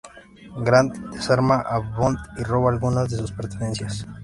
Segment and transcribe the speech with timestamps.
[0.69, 4.03] Grant desarma a Bond y roba algunas de sus pertenencias.